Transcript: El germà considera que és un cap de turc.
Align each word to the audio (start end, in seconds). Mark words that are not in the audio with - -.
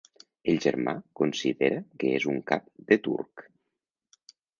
El 0.51 0.55
germà 0.61 0.93
considera 1.19 1.77
que 2.03 2.09
és 2.21 2.25
un 2.31 2.39
cap 2.53 2.65
de 2.93 2.97
turc. 3.09 3.45